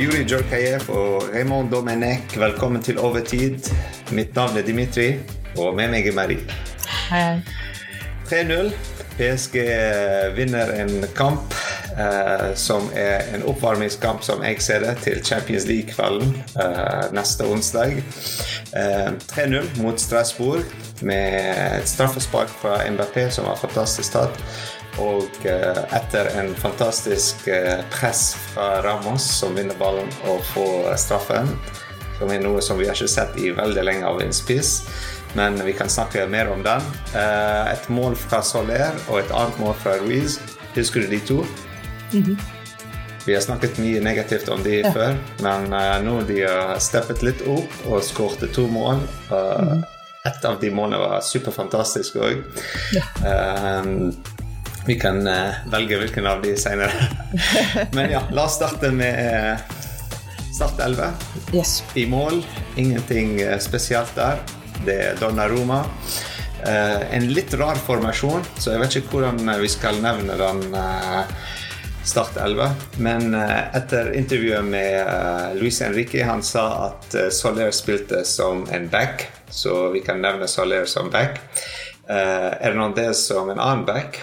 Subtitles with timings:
[0.00, 3.68] Juri Djorkajev og Raymond Domenech, velkommen til Overtid.
[4.16, 5.10] Mitt navn er Dimitri,
[5.58, 6.56] og med meg er Marie.
[7.10, 7.42] Hei.
[8.30, 8.70] 3-0.
[9.18, 9.58] PSG
[10.38, 11.52] vinner en kamp
[12.00, 16.32] eh, som er en oppvarmingskamp, som jeg ser det, til Champions League-kvelden
[16.64, 18.00] eh, neste onsdag.
[18.72, 20.64] Eh, 3-0 mot Strasbourg
[21.04, 21.36] med
[21.82, 24.44] et straffespark fra Mbappé, som var fantastisk tatt.
[25.00, 31.48] Og eh, etter en fantastisk eh, press fra Ramos, som vinner ballen og får straffen,
[32.18, 34.82] som er noe som vi har ikke sett i veldig lenge av en spiss,
[35.38, 36.84] men vi kan snakke mer om den.
[37.16, 40.40] Eh, et mål fra Soler og et annet mål fra Ruiz.
[40.74, 41.44] Husker du de to?
[43.24, 45.68] Vi har snakket mye negativt om de før, men
[46.06, 49.02] nå de har steppet litt opp og skåret to mål.
[49.28, 49.76] Uh,
[50.24, 52.42] Et av de målene var superfantastisk òg.
[54.86, 57.08] Vi kan eh, velge hvilken av de senere.
[57.96, 59.20] men ja, la oss starte med
[59.56, 59.76] uh,
[60.54, 61.12] Start 11
[61.52, 61.84] Yes.
[61.94, 62.42] i mål.
[62.76, 64.42] Ingenting eh, spesielt der.
[64.84, 65.84] Det er Donnaroma.
[66.66, 70.74] Eh, en litt rar formasjon, så jeg vet ikke hvordan eh, vi skal nevne den
[70.76, 71.22] eh,
[72.04, 72.66] Start 11.
[73.00, 78.66] Men eh, etter intervjuet med eh, Luis Henrique, han sa at eh, Soler spilte som
[78.72, 81.40] en back, så vi kan nevne Soler som back.
[82.10, 84.16] Uh, Hernandez som en annen back.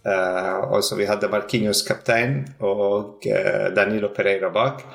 [0.00, 4.86] Eh, også vi hadde Marquinhos kaptein og uh, Danilo Pereira bak.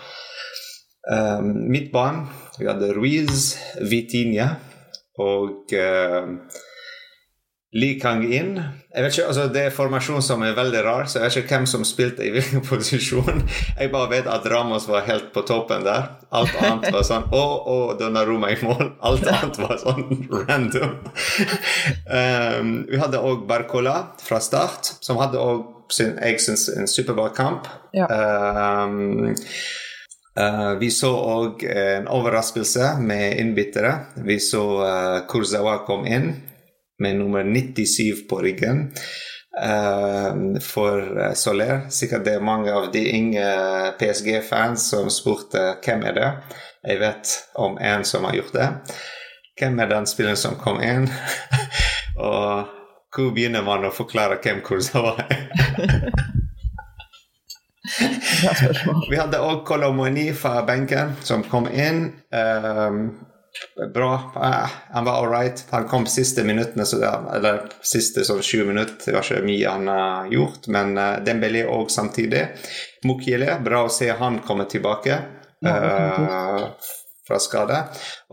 [1.05, 2.23] Um, midtbanen
[2.57, 3.51] vi hadde Ruiz,
[3.85, 4.47] Vitinha
[5.21, 6.31] og uh,
[7.75, 8.55] Lee Kang-in.
[8.95, 11.57] Jeg vet ikke, altså Det er formasjon som er veldig rar, så jeg vet ikke
[11.57, 13.43] hvem som spilte i hvilken posisjon.
[13.75, 16.07] Jeg bare vet at Ramos var helt på toppen der.
[16.31, 18.93] Alt annet var sånn Å, å, Donnarumma i mål.
[19.03, 20.07] Alt annet var sånn
[20.47, 20.95] random.
[22.07, 27.67] um, vi hadde òg Barcola fra start, som hadde òg jeg syns en superbra kamp.
[27.95, 28.07] Ja.
[28.09, 29.35] Um,
[30.35, 33.93] Uh, vi så òg en overraskelse med innbyttere.
[34.27, 36.25] Vi så uh, Kurzawa kom inn
[36.99, 38.87] med nummer 97 på ryggen
[39.55, 41.89] Uh, for uh, Soler.
[41.89, 46.31] Sikkert det er mange av de yngre PSG-fans som spurte hvem er det.
[46.83, 47.31] Jeg vet
[47.63, 48.67] om en som har gjort det.
[49.55, 51.07] Hvem er den spilleren som kom inn?
[52.19, 52.67] Og
[53.15, 55.45] hvor begynner man å forklare hvem Kurzawa er?
[59.09, 62.09] Vi hadde òg Kolomoni fra benken som kom inn.
[62.35, 63.15] Ehm,
[63.93, 64.13] bra.
[64.35, 65.65] Eh, han var all right.
[65.69, 68.97] Han kom siste minuttene, så det, eller siste sånn sju minutter.
[69.05, 72.45] Det var ikke mye han har gjort, men uh, Dembélé òg samtidig.
[73.05, 75.17] Mukiele, bra å se han komme tilbake
[75.65, 76.63] eh,
[77.27, 77.81] fra skade.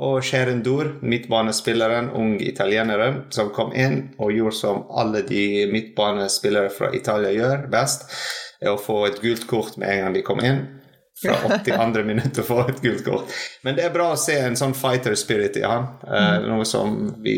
[0.00, 6.92] Og Sherendur, midtbanespilleren, ung italieneren, som kom inn og gjorde som alle de midtbanespillere fra
[6.96, 8.08] Italia gjør best
[8.62, 10.62] er å få et gult kort med en gang de kom inn.
[11.22, 12.04] Fra 82.
[12.08, 13.32] minutt og få et gult kort.
[13.62, 15.88] Men det er bra å se en sånn fighter spirit i han.
[16.06, 17.36] Eh, noe som vi,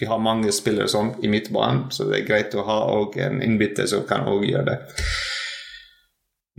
[0.00, 2.80] vi har mange spillere sånn i midtbanen, så det er greit å ha
[3.26, 4.78] en innbytter som kan òg gjøre det.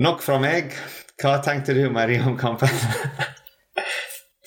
[0.01, 0.75] Nok fra meg.
[1.21, 2.71] Hva tenkte du, Marie, om kampen?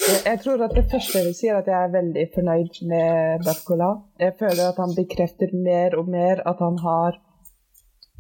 [0.05, 3.45] Jeg tror at det første jeg vil si, er at jeg er veldig fornøyd med
[3.47, 3.87] Barcola.
[4.21, 7.17] Jeg føler at han bekrefter mer og mer at han har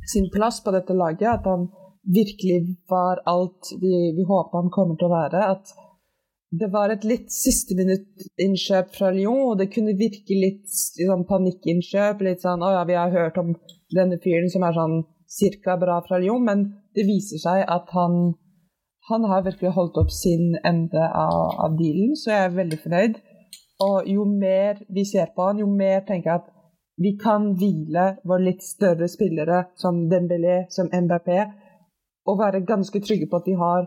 [0.09, 1.29] sin plass på dette laget.
[1.29, 1.67] At han
[2.05, 5.43] virkelig var alt vi, vi håpet han kommer til å være.
[5.57, 5.73] At
[6.55, 12.23] det var et litt siste minutt-innkjøp fra Lyon, og det kunne virke litt liksom, panikkinnkjøp.
[12.23, 13.55] Litt sånn 'Å ja, vi har hørt om
[13.95, 16.65] denne fyren som er sånn cirka bra fra Lyon', men
[16.95, 18.35] det viser seg at han
[19.09, 23.19] han har virkelig holdt opp sin ende av, av dealen, så jeg er veldig fornøyd.
[23.85, 26.51] Og jo mer vi ser på han, jo mer tenker jeg at
[27.05, 31.41] vi kan hvile våre litt større spillere som Dembélé, som Mbappé,
[32.27, 33.87] og være ganske trygge på at de har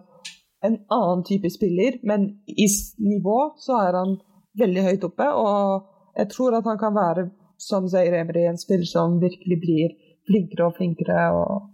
[0.66, 2.68] en annen type spiller, men i
[2.98, 4.18] nivå så er han
[4.57, 8.86] veldig høyt oppe, og jeg tror at han kan være, som Zaire Emry, en spiller
[8.86, 9.95] som virkelig blir
[10.30, 11.69] flinkere og flinkere, og,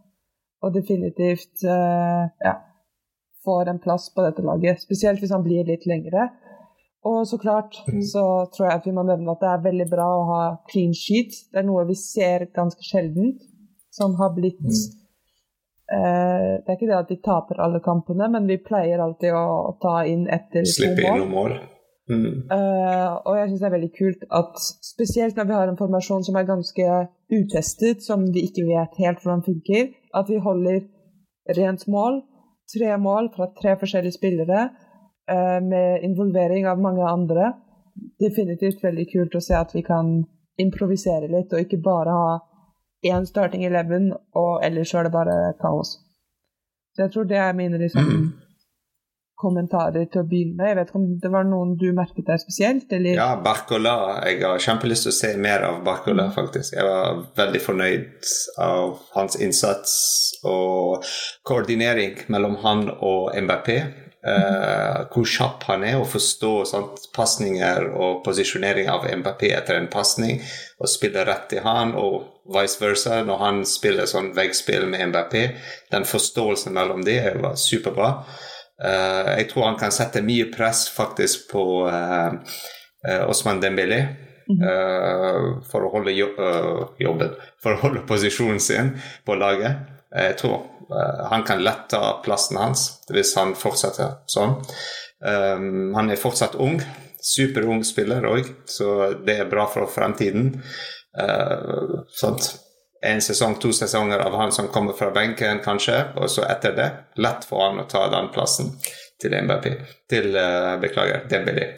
[0.63, 2.56] og definitivt uh, ja,
[3.44, 6.30] får en plass på dette laget, spesielt hvis han blir litt lengre.
[7.04, 7.75] Og så klart
[8.13, 8.24] så
[8.56, 11.36] tror jeg vi må nevne at det er veldig bra å ha clean sheet.
[11.51, 13.33] Det er noe vi ser ganske sjelden,
[13.92, 15.02] som har blitt eh,
[15.83, 20.00] Det er ikke det at vi taper alle kampene, men vi pleier alltid å, ta
[20.09, 21.56] inn ett eller Slippe inn noen mål.
[22.12, 22.50] Mm.
[22.51, 26.25] Eh, og jeg syns det er veldig kult at spesielt når vi har en formasjon
[26.27, 26.88] som er ganske
[27.31, 30.81] utestet, som vi ikke vet helt hvordan funker, at vi holder
[31.57, 32.19] rent mål,
[32.74, 34.65] tre mål fra tre forskjellige spillere,
[35.31, 37.53] eh, med involvering av mange andre.
[38.19, 40.18] Definitivt veldig kult å se at vi kan
[40.59, 42.33] improvisere litt, og ikke bare ha
[43.03, 45.97] én starting eleven, og ellers så er det bare kaos.
[46.94, 48.09] Så jeg tror det er mine liksom,
[49.44, 50.69] kommentarer til å begynne med.
[50.69, 52.94] Jeg vet ikke om det var noen du merket deg spesielt?
[52.95, 53.17] Eller?
[53.17, 53.95] Ja, Barcola.
[54.29, 56.77] Jeg har kjempelyst til å se mer av Barcola, faktisk.
[56.77, 58.31] Jeg var veldig fornøyd
[58.63, 59.94] av hans innsats
[60.47, 61.07] og
[61.47, 63.69] koordinering mellom han og MBP.
[64.23, 66.51] Uh, hvor kjapp han er å forstå
[67.11, 70.39] pasninger og posisjonering av MBP etter en pasning,
[70.79, 75.35] og spille rett til han, og vice versa når han spiller sånn veggspill med MBP.
[75.91, 78.13] Den forståelsen mellom det var superbra.
[78.79, 82.31] Uh, jeg tror han kan sette mye press faktisk på uh,
[83.27, 84.05] Osman Dembélé.
[84.43, 86.29] Uh, for å holde jo,
[86.99, 88.95] jobben, for å holde posisjonen sin
[89.27, 89.83] på laget.
[90.13, 90.60] Jeg tror
[90.92, 94.60] uh, han kan lette plassen hans hvis han fortsetter sånn.
[95.24, 96.81] Um, han er fortsatt ung.
[97.24, 100.57] Superung spiller òg, så det er bra for fremtiden.
[101.18, 102.51] Uh, sånt.
[103.04, 105.98] En sesong, to sesonger av han som kommer fra benken, kanskje.
[106.19, 106.89] Og så etter det,
[107.19, 108.75] lett for han å ta den plassen
[109.19, 109.69] til MBP.
[110.12, 111.74] Til uh, Beklager, Dembélé.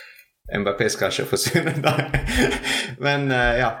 [0.60, 2.18] MBP skal ikke forsyne deg.
[3.04, 3.72] Men ja.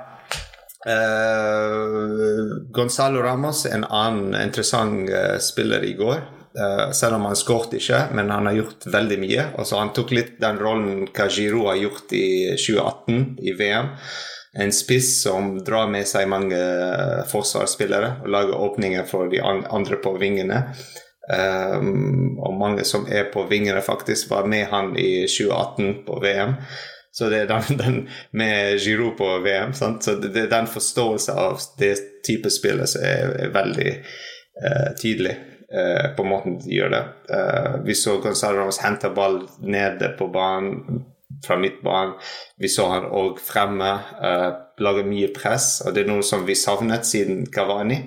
[0.86, 6.20] Uh, Gonzalo Ramos, en annen interessant uh, spiller i går.
[6.56, 9.48] Uh, selv om han skåret ikke, men han har gjort veldig mye.
[9.58, 13.90] Altså, han tok litt den rollen Kajiro har gjort i 2018 i VM.
[14.56, 16.56] En spiss som drar med seg mange
[17.28, 20.62] forsvarsspillere og lager åpninger for de andre på vingene.
[21.26, 26.54] Um, og mange som er på vingene, faktisk var med han i 2018 på VM.
[27.16, 27.98] Så det er den, den
[28.36, 29.72] med Giroud på VM.
[29.72, 30.04] Sant?
[30.04, 31.94] Så det, er den forståelse av det
[32.26, 33.92] type spillet som er, er, veldig
[34.60, 35.32] uh, tydelig
[35.72, 37.02] uh, på måten de gjør det.
[37.32, 41.04] Uh, vi så Gonzalo Ramos hente ball nede på banen
[41.46, 42.14] fra midtbanen.
[42.60, 44.50] Vi så han òg fremme uh,
[44.84, 48.02] lage mye press, og det er noe som vi savnet siden Cavani.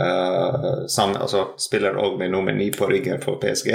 [0.00, 3.72] Uh, sammen, altså, spiller òg med nummer ni på ryggen for PSG.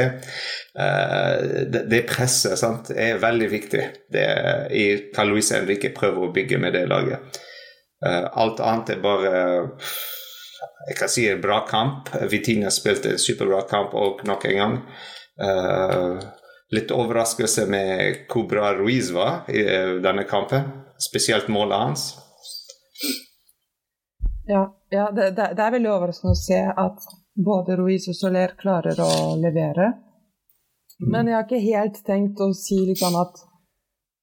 [0.73, 3.83] Uh, det, det, presset sant, er veldig viktig
[4.13, 4.29] det
[4.73, 7.37] i hva Luis Henrique prøver å bygge med det laget.
[8.01, 9.37] Uh, alt annet er bare
[10.87, 12.09] Jeg kan si en bra kamp.
[12.31, 14.77] Vitinha spilte en superbra kamp òg nok en gang.
[16.71, 19.61] litt overraskelse med hvor bra Ruiz var i
[20.01, 22.05] denne kampen, spesielt målet hans.
[24.47, 28.55] Ja, ja det, det, det, er veldig overraskende å se at både Ruiz og Soler
[28.59, 29.91] klarer å levere.
[30.97, 31.09] Mm.
[31.13, 33.43] Men jeg har ikke helt tenkt å si liksom at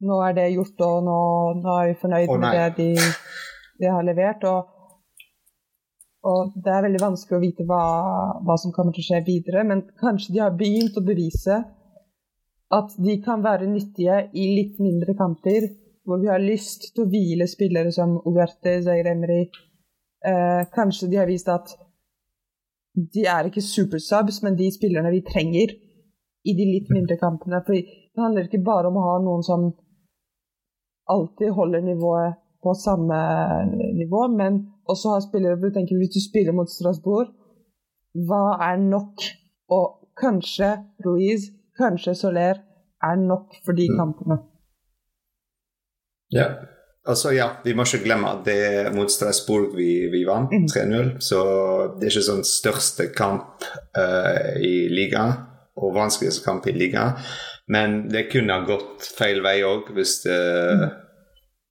[0.05, 1.19] nå er det gjort, og nå,
[1.61, 3.11] nå er vi fornøyd oh, med det de,
[3.81, 4.43] de, har levert.
[4.49, 4.73] Og,
[6.29, 7.85] og, det er veldig vanskelig å vite hva,
[8.43, 11.63] hva, som kommer til å skje videre, men kanskje de har begynt å bevise
[12.75, 15.69] at de kan være nyttige i litt mindre kamper,
[16.05, 19.45] hvor vi har lyst til å hvile spillere som Ugarte, Zaire Emry,
[20.25, 21.75] Eh, kanskje de har vist at
[22.95, 25.75] de er ikke supersubs, men de spillerne vi trenger
[26.45, 27.61] i de litt mindre kampene.
[27.67, 29.67] For det handler ikke bare om å ha noen som
[31.11, 33.19] alltid holder nivået på samme
[33.99, 37.33] nivå, men også ha spillere hvor du tenker hvis du spiller mot Strasbourg,
[38.29, 39.27] hva er nok?
[39.75, 39.87] Og
[40.21, 40.71] kanskje
[41.05, 42.61] Ruiz, kanskje Soler
[43.03, 43.97] er nok for de mm.
[43.99, 44.39] kampene.
[46.33, 46.49] Ja.
[47.05, 50.95] Altså, ja, vi må ikke glemme at det er mot Strasbourg vi, vi vant 3-0.
[50.95, 51.11] Mm.
[51.21, 51.41] Så
[51.99, 53.67] det er ikke sånn største kamp
[53.99, 55.37] uh, i ligaen,
[55.77, 57.19] og vanskeligste kamp i ligaen.
[57.69, 60.41] Men det kunne ha gått feil vei òg, hvis det,
[60.81, 60.97] mm.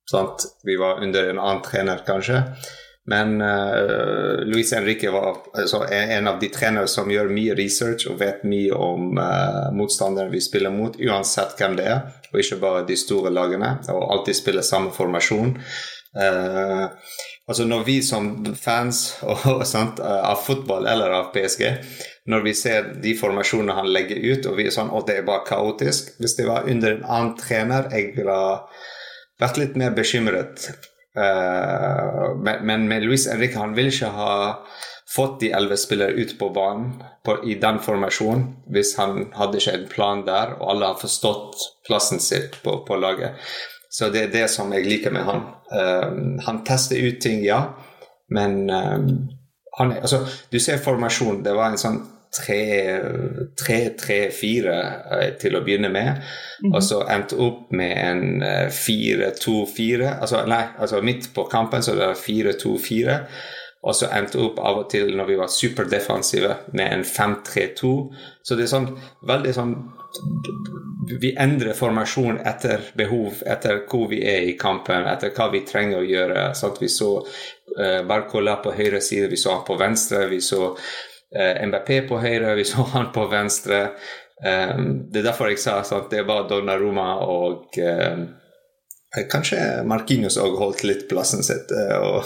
[0.10, 2.44] sant, vi var under en annen trener, kanskje.
[3.12, 8.22] Men uh, Luis Henrique var altså, en av de trenere som gjør mye research og
[8.22, 12.86] vet mye om uh, motstanderen vi spiller mot, uansett hvem det er og ikke bare
[12.88, 15.54] de store lagene, og alltid spiller samme formasjon.
[16.18, 16.90] Uh,
[17.48, 21.64] altså Når vi som fans og, sant, av fotball eller av PSG,
[22.30, 25.28] når vi ser de formasjonene han legger ut, og vi er sånn at det er
[25.28, 28.40] bare kaotisk Hvis det var under en annen trener, jeg ville
[29.42, 30.70] vært litt mer bekymret.
[31.14, 34.36] Uh, men, men, med Luis Henrique, han vil ikke ha
[35.14, 39.76] fått de elleve spillere ut på banen på, i den formasjonen hvis han hadde ikke
[39.78, 43.38] en plan der, og alle har forstått plassen sin på, på laget.
[43.94, 45.46] Så det er det som jeg liker med han.
[45.70, 47.62] Uh, han tester ut ting, ja,
[48.34, 49.30] men um,
[49.78, 51.44] han, altså, Du ser formasjonen.
[51.46, 52.02] Det var en sånn
[52.38, 56.10] 3-3-4 uh, til å begynne med.
[56.64, 56.72] Mm.
[56.74, 60.20] Og så endte opp med en uh, 4-2-4.
[60.20, 63.20] Altså, nei, altså midt på kampen så det var 4-2-4.
[63.84, 67.92] Og så endte opp av og til når vi var superdefensive med en 5-3-2.
[68.44, 68.90] Så det er sånn
[69.28, 69.76] veldig sånn
[71.20, 76.00] Vi endrer formasjon etter behov, etter hvor vi er i kampen, etter hva vi trenger
[76.00, 76.54] å gjøre.
[76.56, 80.72] Sånn vi så uh, Barcola på høyre side, vi så han på venstre, vi så
[81.40, 83.88] MBP på høyre, vi så han på venstre.
[84.44, 88.26] Um, det er derfor jeg sa at det bare Donnaroma og um,
[89.30, 91.70] Kanskje Marquinhos òg holdt litt plassen sitt,
[92.02, 92.26] og,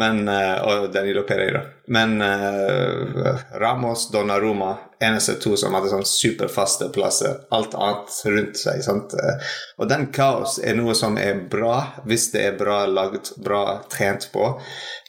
[0.00, 1.60] men, og Danilo Pereira.
[1.92, 4.72] Men uh, Ramos, Donnaroma,
[5.04, 7.42] eneste to som hadde sånn superfaste plasser.
[7.52, 8.80] Alt annet rundt seg.
[8.86, 9.12] Sant?
[9.76, 14.30] Og den kaos er noe som er bra hvis det er bra lagd, bra trent
[14.32, 14.54] på.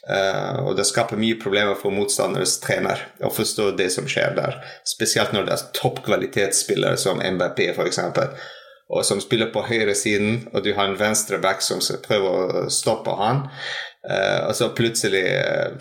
[0.08, 4.60] Uh, og det skaper mye problemer for motstanderens trener å forstå det som skjer der.
[4.88, 8.00] Spesielt når det er toppkvalitetsspillere som MBP f.eks.
[8.88, 13.44] Og som spiller på høyresiden, og du har en venstreback som prøver å stoppe han.
[14.08, 15.74] Uh, og så plutselig uh,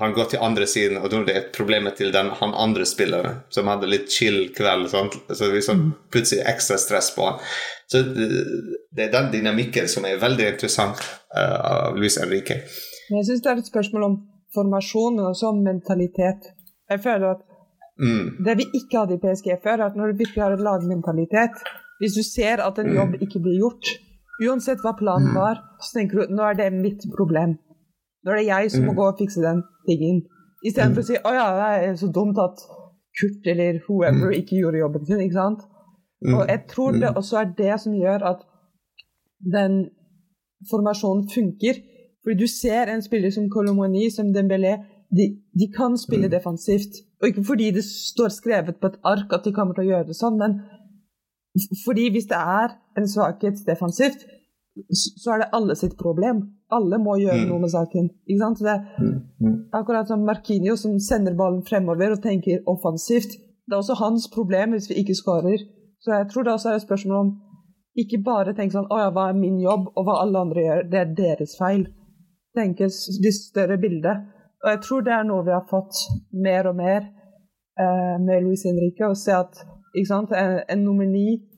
[0.00, 3.42] han går til andre siden, og er det et problem til den, han andre spilleren
[3.52, 4.88] som hadde litt chill kveld.
[4.88, 5.18] Sant?
[5.28, 7.42] Så liksom, plutselig ekstra stress på han.
[7.92, 11.04] Så det er den dynamikken som er veldig interessant
[11.36, 12.62] av Luis Enrique.
[13.12, 14.16] Jeg syns det er et spørsmål om
[14.56, 16.48] formasjon, men også om mentalitet.
[16.90, 17.42] Jeg føler at
[18.00, 18.44] mm.
[18.46, 21.62] det vi ikke hadde i PSG før, er at når du virkelig har en lagmentalitet
[22.00, 23.92] Hvis du ser at en jobb ikke blir gjort,
[24.44, 25.36] uansett hva planen mm.
[25.38, 27.56] var, så tenker du nå er det mitt problem.
[28.24, 28.98] Nå er det jeg som må mm.
[28.98, 30.24] gå og fikse den tingen.
[30.66, 32.64] Istedenfor å si å ja, det er så dumt at
[33.16, 35.22] Kurt eller whoever ikke gjorde jobben sin.
[35.24, 35.62] ikke sant?
[36.26, 38.42] Og jeg tror det også er det som gjør at
[39.56, 39.86] den
[40.70, 41.80] formasjonen funker.
[42.24, 44.74] Fordi du ser en spiller som Colomoni, som Dembélé,
[45.16, 46.32] de, de, kan spille mm.
[46.34, 46.98] defensivt.
[47.22, 50.08] Og ikke fordi det står skrevet på et ark at de kommer til å gjøre
[50.10, 50.58] det sånn, men
[51.84, 54.26] fordi hvis det er en svakhet defensivt,
[55.22, 56.42] så er det alle sitt problem.
[56.70, 57.48] Alle må gjøre mm.
[57.48, 58.10] noe med saken.
[58.28, 58.58] Ikke sant?
[58.58, 58.82] Så det er
[59.40, 59.56] mm.
[59.78, 63.38] akkurat som Markinio som sender ballen fremover og tenker offensivt.
[63.66, 65.64] Det er også hans problem hvis vi ikke skårer.
[66.04, 67.34] Så jeg tror det også er et spørsmål om
[67.96, 70.82] ikke bare tenke sånn Å ja, hva er min jobb, og hva alle andre gjør,
[70.92, 71.86] det er deres feil
[72.56, 72.88] tenke
[73.22, 74.24] det større bildet.
[74.64, 76.00] Og jeg tror det er noe vi har fått
[76.46, 79.10] mer og mer eh, med Luis Henrique.
[79.10, 79.60] Å se at
[79.96, 81.08] en, en nummer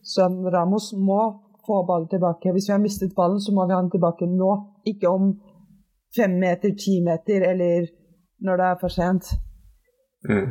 [0.03, 1.21] som Ramos må
[1.67, 2.53] få ballen tilbake.
[2.53, 4.53] Hvis vi har mistet ballen, så må vi ha den tilbake nå.
[4.87, 5.35] Ikke om
[6.17, 7.91] fem meter, ti meter, eller
[8.47, 9.35] når det er for sent.
[10.29, 10.49] Mm.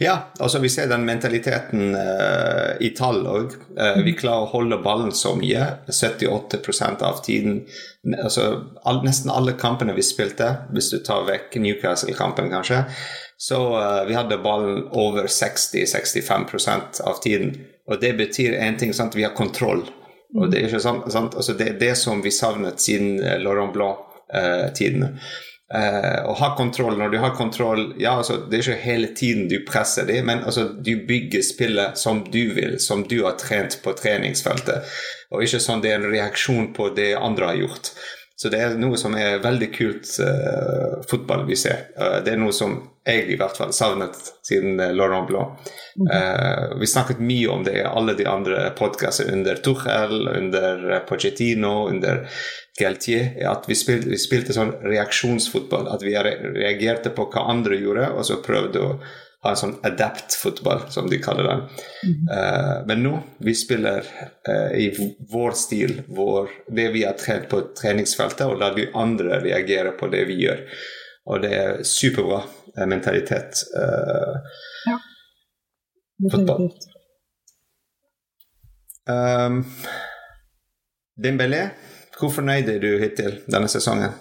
[0.00, 3.52] Ja, altså vi ser den mentaliteten uh, i tall òg.
[3.78, 5.66] Uh, vi klarer å holde ballen så mye.
[5.86, 7.60] 78% av tiden.
[8.16, 8.48] Altså,
[8.82, 12.82] all, nesten alle kampene vi spilte, hvis du tar vekk Newcastle-kampen, kanskje,
[13.36, 17.54] så uh, vi hadde ballen over 60-65% av tiden.
[17.90, 19.16] Og det betyr én ting, sant?
[19.16, 19.84] vi har kontroll.
[20.34, 21.34] Og det er ikke sant, sant?
[21.36, 25.12] Altså, det er det som vi savnet siden Laurent Blanc-tidene.
[25.74, 29.46] Uh, å ha kontroll når du har kontroll ja, altså, Det er ikke hele tiden
[29.48, 33.80] du presser dem, men altså, du bygger spillet som du vil, som du har trent
[33.82, 34.84] på treningsfeltet.
[35.32, 37.90] Og ikke sånn det er en reaksjon på det andre har gjort.
[38.44, 41.86] Så det er noe som er veldig kult uh, fotball vi ser.
[41.96, 42.74] Uh, det er noe som
[43.08, 45.62] jeg i hvert fall savnet siden Laurent Blanc.
[45.96, 51.86] Uh, vi snakket mye om det i alle de andre podkastene under Tuchel, under Pochettino,
[51.88, 52.26] under
[52.76, 55.88] Galtier, at vi spilte, vi spilte, sånn reaksjonsfotball.
[55.96, 58.98] At vi reagerte på hva andre gjorde, og så prøvde å
[59.44, 61.62] ha en sånn adapt-fotball, som de kaller den.
[62.04, 62.28] Mm.
[62.30, 64.06] Uh, men nå vi spiller
[64.48, 64.88] uh, i
[65.30, 70.08] vår stil, vår, det vi har trent på treningsfeltet, og lar de andre reagere på
[70.12, 70.64] det vi gjør.
[71.28, 73.66] Og det er superbra uh, mentalitet.
[74.88, 74.98] ja.
[76.30, 76.70] Fotball.
[79.04, 79.58] Um,
[81.20, 81.66] Dembélé
[82.18, 84.14] hvor fornøyd er du hittil denne sesongen?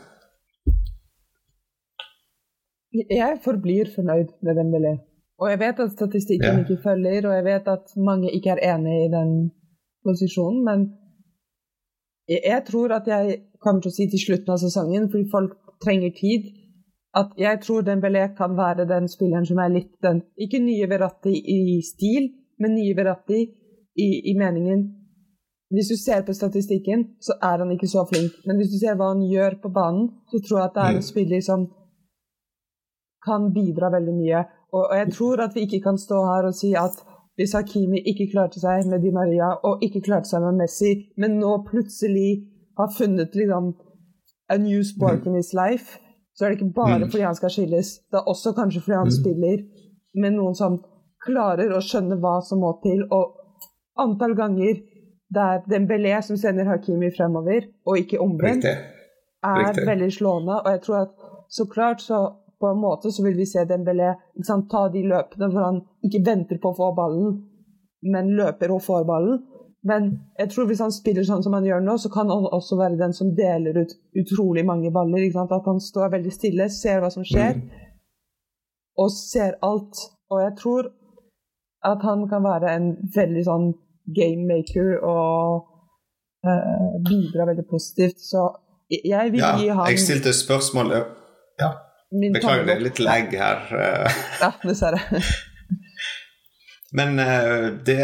[2.94, 4.94] Jeg forblir fornøyd med Dembélé.
[5.43, 6.63] Og jeg vet at statistikken ja.
[6.63, 9.33] ikke følger, og jeg vet at mange ikke er enig i den
[10.05, 10.85] posisjonen, men
[12.31, 16.15] jeg tror at jeg kommer til å si til slutten av sesongen, fordi folk trenger
[16.15, 16.47] tid,
[17.19, 21.33] at jeg tror Dembélé kan være den spilleren som er litt den Ikke nye Verratti
[21.35, 24.88] i stil, men nye Verratti i, i meningen
[25.73, 28.35] hvis du ser på statistikken, så er han ikke så flink.
[28.45, 30.91] Men hvis du ser hva han gjør på banen, så tror jeg at det er
[30.91, 31.07] en mm.
[31.07, 31.63] spiller som
[33.25, 34.43] kan bidra veldig mye.
[34.74, 37.01] Og, jeg tror at vi ikke kan stå her og si at
[37.38, 41.39] hvis Hakimi ikke klarte seg med Di Maria og ikke klarte seg med Messi, men
[41.42, 42.44] nå plutselig
[42.77, 43.74] har funnet liksom
[44.50, 45.98] a new spark in his life,
[46.34, 47.10] så er det ikke bare mm.
[47.12, 47.89] fordi han skal skilles.
[48.12, 49.18] Det er også kanskje fordi han mm.
[49.18, 49.58] spiller
[50.22, 50.80] med noen som
[51.25, 53.38] klarer å skjønne hva som må til, og
[54.01, 54.82] antall ganger
[55.34, 58.65] det er Dembélé som sender Hakimi fremover, og ikke omvendt,
[59.44, 60.60] er veldig slående.
[60.62, 61.13] Og jeg tror at
[61.50, 62.20] så klart så
[62.63, 64.13] på en måte så vil vi se Dembélé
[64.48, 67.41] sant, ta de løpene hvor han ikke venter på å få ballen,
[68.13, 69.41] men løper og får ballen.
[69.84, 70.08] Men
[70.39, 73.00] jeg tror hvis han spiller sånn som han gjør nå, så kan han også være
[73.01, 73.91] den som deler ut
[74.22, 75.25] utrolig mange baller.
[75.43, 77.88] At han står veldig stille, ser hva som skjer, mm.
[79.03, 80.05] og ser alt.
[80.32, 80.91] Og jeg tror
[81.84, 83.70] at han kan være en veldig sånn
[84.15, 85.67] gamemaker og
[86.48, 88.24] uh, bidra veldig positivt.
[88.24, 88.48] Så
[88.88, 90.96] jeg vil ja, gi han Jeg stilte spørsmål
[91.60, 91.74] Ja,
[92.13, 93.65] beklager, det er litt lag her.
[94.43, 95.01] ja, dessverre.
[96.93, 97.98] Men uh, det,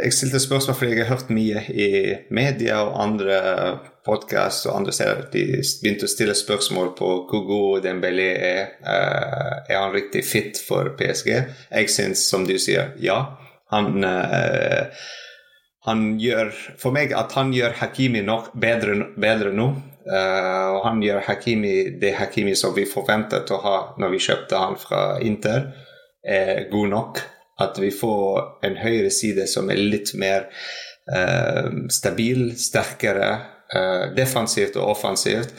[0.00, 1.88] jeg stilte spørsmål fordi jeg har hørt mye i
[2.32, 3.40] media og andre
[4.06, 8.62] podkast og andre steder De begynte å stille spørsmål på hvor god Dembélé er.
[8.80, 11.30] Uh, er han riktig fit for PSG?
[11.68, 13.20] Jeg syns, som du sier, ja.
[13.70, 14.02] Han,
[15.86, 16.48] han gjør
[16.82, 19.68] For meg at han gjør Hakimi nok bedre, bedre nå.
[20.00, 24.78] Og han gjør Hakimi det Hakimi som vi forventet å ha når vi kjøpte han
[24.80, 25.66] fra Inter,
[26.24, 27.20] er god nok
[27.60, 30.48] at vi får en høyre side som er litt mer
[31.12, 33.30] uh, stabil, sterkere,
[33.74, 35.52] uh, defensivt og offensivt.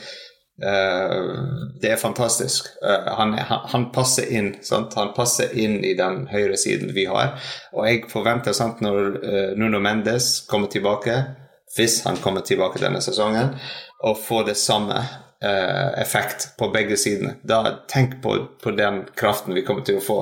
[0.62, 2.68] Uh, det er fantastisk.
[2.82, 4.94] Han, han, han, passer inn sant?
[4.98, 7.38] Han passer inn i den høyre siden vi har.
[7.72, 11.16] Og jeg forventer sant, når Nuno Mendes kommer tilbake,
[11.76, 13.54] hvis han kommer tilbake denne sesongen,
[14.02, 15.02] og får det samme
[15.98, 17.32] effekt på begge sidene.
[17.42, 20.18] Da Tenk på, på den kraften vi kommer til å få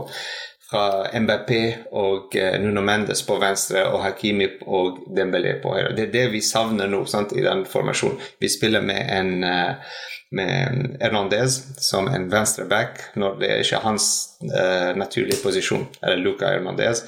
[0.71, 1.51] fra MBP
[1.91, 5.95] og uh, Nuno Mendes på venstre og Hakimi og Dembélé på høyre.
[5.97, 8.21] Det er det vi savner nå sant, i den formasjonen.
[8.41, 9.99] Vi spiller med en uh,
[10.31, 14.05] med Hernandez som en venstreback når det er ikke hans
[14.47, 17.03] uh, naturlige posisjon, eller Luca Hernandez.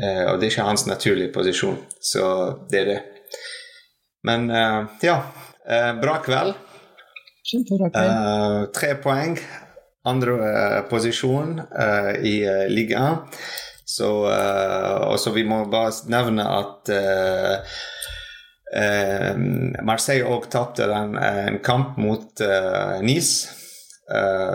[0.00, 2.26] og det er ikke hans naturlige posisjon, så
[2.70, 3.00] det er det.
[4.26, 4.50] Men
[5.02, 5.16] ja,
[6.02, 6.54] bra kveld.
[7.50, 8.72] Kjempebra kveld.
[8.76, 9.38] tre poeng
[10.08, 10.36] andre
[10.90, 11.60] posisjon
[12.24, 12.34] i
[12.72, 13.22] ligaen.
[13.84, 14.10] Så
[15.10, 16.92] også vi må bare nevne at
[19.82, 21.16] Marseille òg tapte en,
[21.64, 22.44] kamp mot
[23.02, 23.50] Nice,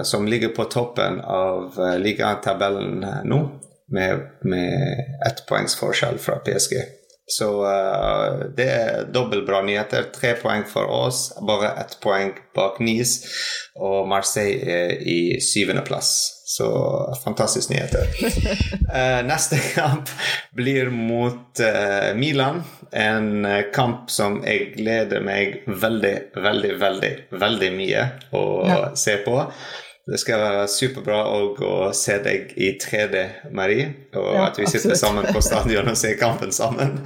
[0.07, 3.41] som ligger på toppen av ligatabellen nå,
[3.91, 6.79] med, med ett poengs forskjell fra PSG.
[7.27, 10.09] Så uh, det er dobbeltbra nyheter.
[10.13, 13.25] Tre poeng for oss, bare ett poeng bak Nice.
[13.81, 16.11] Og Marseille er i syvendeplass.
[16.45, 16.67] Så
[17.23, 18.05] fantastiske nyheter.
[18.93, 20.11] uh, neste kamp
[20.53, 22.61] blir mot uh, Milan.
[22.95, 27.11] En kamp som jeg gleder meg veldig, veldig, veldig,
[27.41, 28.05] veldig mye
[28.37, 28.77] å ja.
[28.95, 29.41] se på.
[30.05, 33.21] Det skal være superbra å se deg i 3D,
[33.57, 33.87] Marie.
[34.13, 34.99] Og ja, at vi sitter absolutt.
[35.01, 36.99] sammen på stadion og ser kampen sammen.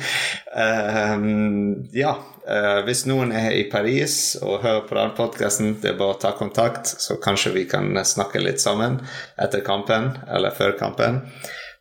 [0.52, 2.12] Um, ja,
[2.44, 6.20] uh, hvis noen er i Paris og hører på den podkasten, det er bare å
[6.20, 9.00] ta kontakt, så kanskje vi kan snakke litt sammen
[9.40, 11.22] etter kampen eller før kampen.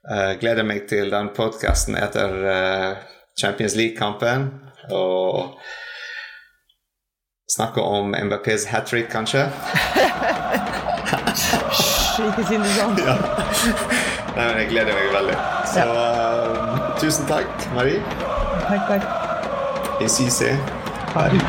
[0.07, 2.93] Uh, gleder meg til den podkasten etter uh,
[3.35, 4.53] Champions League-kampen.
[4.95, 5.59] Og
[7.51, 9.49] snakke om MBPs hat trick, kanskje.
[12.19, 12.99] Ikke si det sånn.
[13.07, 13.15] Ja.
[14.35, 15.37] Nei, men jeg gleder meg veldig.
[15.73, 18.03] Så uh, tusen takk, Marie.
[18.69, 19.09] Takk, takk.
[20.05, 20.53] Jeg sier se.
[21.17, 21.43] Ha det.